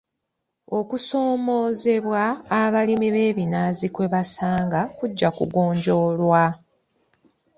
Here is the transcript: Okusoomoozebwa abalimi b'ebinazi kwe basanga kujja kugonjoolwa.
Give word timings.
Okusoomoozebwa 0.79 2.23
abalimi 2.61 3.07
b'ebinazi 3.15 3.87
kwe 3.95 4.05
basanga 4.13 4.79
kujja 4.97 5.29
kugonjoolwa. 5.37 6.43